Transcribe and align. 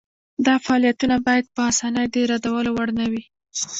دا 0.45 0.55
فعالیتونه 0.65 1.15
باید 1.27 1.45
په 1.55 1.61
اسانۍ 1.71 2.05
د 2.13 2.15
ردولو 2.31 2.69
وړ 2.73 2.89
نه 2.99 3.05
وي. 3.11 3.23